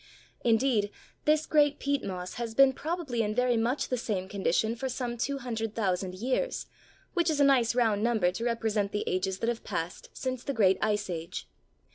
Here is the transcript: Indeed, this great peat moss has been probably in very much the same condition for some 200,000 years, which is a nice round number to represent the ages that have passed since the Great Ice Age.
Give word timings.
Indeed, 0.43 0.89
this 1.25 1.45
great 1.45 1.77
peat 1.77 2.03
moss 2.03 2.33
has 2.33 2.55
been 2.55 2.73
probably 2.73 3.21
in 3.21 3.35
very 3.35 3.55
much 3.55 3.89
the 3.89 3.99
same 3.99 4.27
condition 4.27 4.75
for 4.75 4.89
some 4.89 5.15
200,000 5.15 6.15
years, 6.15 6.65
which 7.13 7.29
is 7.29 7.39
a 7.39 7.43
nice 7.43 7.75
round 7.75 8.01
number 8.03 8.31
to 8.31 8.43
represent 8.43 8.93
the 8.93 9.03
ages 9.05 9.37
that 9.37 9.47
have 9.47 9.63
passed 9.63 10.09
since 10.11 10.43
the 10.43 10.53
Great 10.55 10.79
Ice 10.81 11.07
Age. 11.07 11.47